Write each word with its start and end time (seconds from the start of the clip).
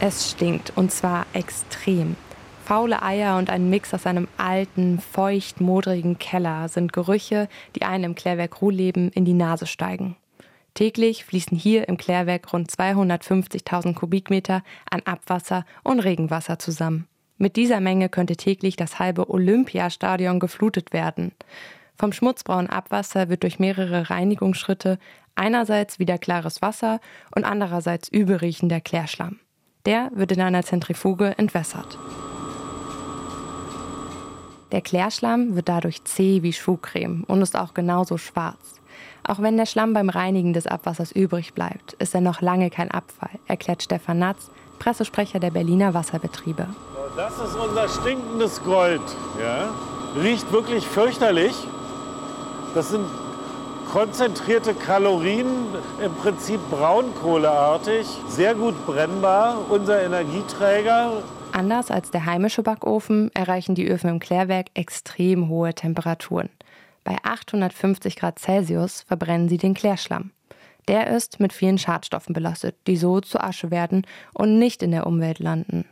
Es 0.00 0.30
stinkt 0.30 0.72
und 0.76 0.92
zwar 0.92 1.26
extrem. 1.32 2.14
Faule 2.64 3.02
Eier 3.02 3.36
und 3.36 3.50
ein 3.50 3.68
Mix 3.68 3.92
aus 3.92 4.06
einem 4.06 4.28
alten, 4.36 5.00
feucht, 5.00 5.60
modrigen 5.60 6.18
Keller 6.18 6.68
sind 6.68 6.92
Gerüche, 6.92 7.48
die 7.74 7.82
einem 7.82 8.12
im 8.12 8.14
Klärwerk 8.14 8.62
Ruhleben 8.62 9.10
in 9.10 9.24
die 9.24 9.32
Nase 9.32 9.66
steigen. 9.66 10.14
Täglich 10.74 11.24
fließen 11.24 11.58
hier 11.58 11.88
im 11.88 11.96
Klärwerk 11.96 12.52
rund 12.52 12.70
250.000 12.70 13.94
Kubikmeter 13.94 14.62
an 14.88 15.02
Abwasser 15.04 15.64
und 15.82 15.98
Regenwasser 15.98 16.60
zusammen. 16.60 17.08
Mit 17.36 17.56
dieser 17.56 17.80
Menge 17.80 18.08
könnte 18.08 18.36
täglich 18.36 18.76
das 18.76 19.00
halbe 19.00 19.28
Olympiastadion 19.28 20.38
geflutet 20.38 20.92
werden. 20.92 21.32
Vom 21.96 22.12
schmutzbraunen 22.12 22.70
Abwasser 22.70 23.28
wird 23.28 23.42
durch 23.42 23.58
mehrere 23.58 24.10
Reinigungsschritte 24.10 25.00
einerseits 25.34 25.98
wieder 25.98 26.18
klares 26.18 26.62
Wasser 26.62 27.00
und 27.34 27.44
andererseits 27.44 28.08
übelriechender 28.08 28.80
Klärschlamm. 28.80 29.40
Der 29.86 30.10
wird 30.14 30.32
in 30.32 30.40
einer 30.40 30.62
Zentrifuge 30.62 31.36
entwässert. 31.38 31.98
Der 34.72 34.82
Klärschlamm 34.82 35.56
wird 35.56 35.68
dadurch 35.68 36.04
zäh 36.04 36.42
wie 36.42 36.52
Schuhcreme 36.52 37.24
und 37.26 37.40
ist 37.40 37.56
auch 37.56 37.72
genauso 37.72 38.18
schwarz. 38.18 38.80
Auch 39.24 39.40
wenn 39.40 39.56
der 39.56 39.66
Schlamm 39.66 39.94
beim 39.94 40.10
Reinigen 40.10 40.52
des 40.52 40.66
Abwassers 40.66 41.12
übrig 41.12 41.54
bleibt, 41.54 41.94
ist 41.94 42.14
er 42.14 42.20
noch 42.20 42.40
lange 42.40 42.70
kein 42.70 42.90
Abfall, 42.90 43.30
erklärt 43.46 43.82
Stefan 43.82 44.18
Natz, 44.18 44.50
Pressesprecher 44.78 45.40
der 45.40 45.50
Berliner 45.50 45.94
Wasserbetriebe. 45.94 46.66
Das 47.16 47.34
ist 47.38 47.56
unser 47.56 47.88
stinkendes 47.88 48.62
Gold. 48.62 49.02
Ja? 49.40 49.70
Riecht 50.20 50.52
wirklich 50.52 50.86
fürchterlich. 50.86 51.54
Das 52.74 52.90
sind 52.90 53.04
konzentrierte 53.90 54.74
Kalorien, 54.74 55.46
im 56.04 56.14
Prinzip 56.14 56.60
braunkohleartig, 56.70 58.06
sehr 58.28 58.54
gut 58.54 58.74
brennbar. 58.86 59.56
Unser 59.70 60.02
Energieträger 60.02 61.22
Anders 61.52 61.90
als 61.90 62.10
der 62.10 62.26
heimische 62.26 62.62
Backofen 62.62 63.30
erreichen 63.34 63.74
die 63.74 63.88
Öfen 63.88 64.10
im 64.10 64.18
Klärwerk 64.20 64.66
extrem 64.74 65.48
hohe 65.48 65.74
Temperaturen. 65.74 66.50
Bei 67.04 67.16
850 67.22 68.16
Grad 68.16 68.38
Celsius 68.38 69.02
verbrennen 69.02 69.48
sie 69.48 69.56
den 69.56 69.74
Klärschlamm. 69.74 70.30
Der 70.88 71.08
ist 71.08 71.40
mit 71.40 71.52
vielen 71.52 71.78
Schadstoffen 71.78 72.32
belastet, 72.32 72.76
die 72.86 72.96
so 72.96 73.20
zu 73.20 73.40
Asche 73.40 73.70
werden 73.70 74.06
und 74.34 74.58
nicht 74.58 74.82
in 74.82 74.90
der 74.90 75.06
Umwelt 75.06 75.38
landen. 75.38 75.84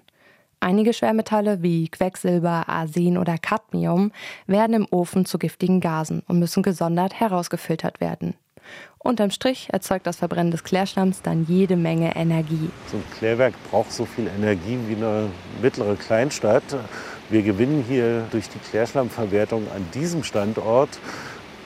Einige 0.61 0.93
Schwermetalle 0.93 1.63
wie 1.63 1.89
Quecksilber, 1.89 2.69
Arsen 2.69 3.19
oder 3.19 3.37
Cadmium 3.39 4.13
werden 4.47 4.75
im 4.75 4.87
Ofen 4.91 5.27
zu 5.27 5.39
giftigen 5.39 5.81
Gasen 5.81 6.23
und 6.27 6.39
müssen 6.39 6.63
gesondert 6.63 7.21
herausgefiltert 7.21 8.01
werden. 8.01 8.35
Unterm 8.99 9.31
Strich 9.31 9.69
erzeugt 9.73 10.07
das 10.07 10.17
Verbrennen 10.17 10.51
des 10.51 10.65
Klärschlamms 10.65 11.23
dann 11.23 11.45
jede 11.47 11.77
Menge 11.77 12.17
Energie. 12.17 12.71
So 12.91 12.97
ein 12.97 13.05
Klärwerk 13.19 13.55
braucht 13.71 13.93
so 13.93 14.05
viel 14.05 14.27
Energie 14.27 14.79
wie 14.89 14.97
eine 14.97 15.31
mittlere 15.63 15.95
Kleinstadt. 15.95 16.65
Wir 17.31 17.43
gewinnen 17.43 17.85
hier 17.87 18.27
durch 18.33 18.49
die 18.49 18.59
Klärschlammverwertung 18.59 19.69
an 19.75 19.87
diesem 19.95 20.25
Standort 20.25 20.89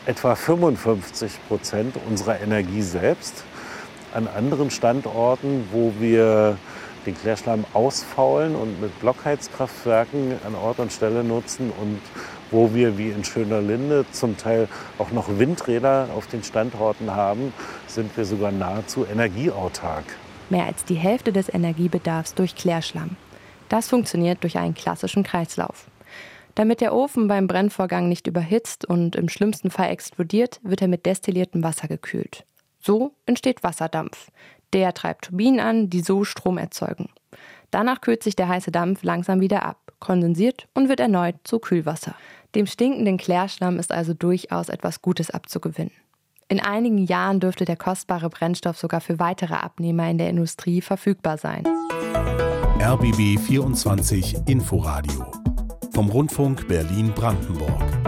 etwa 0.05 0.35
55 0.35 1.33
Prozent 1.49 1.97
unserer 2.09 2.41
Energie 2.41 2.83
selbst. 2.83 3.45
An 4.13 4.27
anderen 4.29 4.71
Standorten, 4.71 5.67
wo 5.73 5.95
wir 5.99 6.59
den 7.07 7.17
Klärschlamm 7.17 7.65
ausfaulen 7.73 8.55
und 8.55 8.81
mit 8.81 8.99
Blockheizkraftwerken 9.01 10.33
an 10.47 10.55
Ort 10.55 10.79
und 10.79 10.93
Stelle 10.93 11.25
nutzen 11.25 11.73
und 11.81 12.01
wo 12.51 12.75
wir 12.75 12.99
wie 12.99 13.11
in 13.11 13.25
Schöner 13.25 13.61
Linde 13.61 14.05
zum 14.13 14.37
Teil 14.37 14.69
auch 14.99 15.11
noch 15.13 15.39
Windräder 15.39 16.09
auf 16.15 16.27
den 16.27 16.43
Standorten 16.43 17.15
haben, 17.15 17.53
sind 17.87 18.17
wir 18.17 18.25
sogar 18.25 18.53
nahezu 18.53 19.07
energieautark. 19.07 20.05
Mehr 20.49 20.67
als 20.67 20.85
die 20.85 20.97
Hälfte 20.97 21.33
des 21.33 21.53
Energiebedarfs 21.53 22.35
durch 22.35 22.57
Klärschlamm. 22.57 23.17
Das 23.69 23.89
funktioniert 23.89 24.43
durch 24.43 24.59
einen 24.59 24.75
klassischen 24.75 25.23
Kreislauf. 25.23 25.87
Damit 26.57 26.81
der 26.81 26.93
Ofen 26.93 27.29
beim 27.29 27.47
Brennvorgang 27.47 28.09
nicht 28.09 28.27
überhitzt 28.27 28.85
und 28.85 29.15
im 29.15 29.29
schlimmsten 29.29 29.71
Fall 29.71 29.91
explodiert, 29.91 30.61
wird 30.65 30.83
er 30.83 30.89
mit 30.89 31.07
destilliertem 31.07 31.63
Wasser 31.63 31.87
gekühlt. 31.87 32.45
So 32.81 33.13
entsteht 33.27 33.63
Wasserdampf. 33.63 34.29
Der 34.73 34.95
treibt 34.95 35.27
Turbinen 35.27 35.61
an, 35.61 35.91
die 35.91 36.01
so 36.01 36.25
Strom 36.25 36.59
erzeugen. 36.59 37.09
Danach 37.71 38.01
kühlt 38.01 38.23
sich 38.23 38.37
der 38.37 38.49
heiße 38.49 38.71
Dampf 38.71 39.03
langsam 39.03 39.41
wieder 39.41 39.65
ab, 39.65 39.93
kondensiert 40.01 40.69
und 40.75 40.89
wird 40.89 41.01
erneut 41.01 41.37
zu 41.45 41.59
Kühlwasser. 41.59 42.15
Dem 42.55 42.67
stinkenden 42.67 43.17
Klärschlamm 43.17 43.79
ist 43.79 43.93
also 43.93 44.13
durchaus 44.15 44.69
etwas 44.69 45.03
Gutes 45.03 45.31
abzugewinnen. 45.31 45.93
In 46.49 46.59
einigen 46.59 46.99
Jahren 46.99 47.39
dürfte 47.39 47.65
der 47.65 47.77
kostbare 47.77 48.29
Brennstoff 48.29 48.77
sogar 48.77 49.01
für 49.01 49.21
weitere 49.21 49.55
Abnehmer 49.55 50.11
in 50.11 50.19
der 50.19 50.31
Industrie 50.31 50.81
verfügbar 50.81 51.39
sein. 51.39 51.65
RBB 52.81 53.39
24 53.39 54.49
Inforadio 54.49 55.31
vom 55.93 56.09
Rundfunk 56.09 56.67
Berlin-Brandenburg. 56.67 58.00